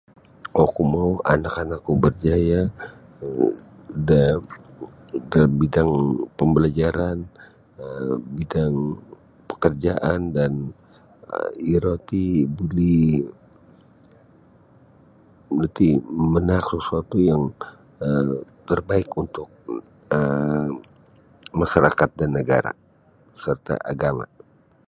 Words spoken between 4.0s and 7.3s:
da bidang pembelajaran